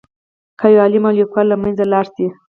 [0.59, 2.27] که یو عالم او لیکوال له منځه لاړ شي.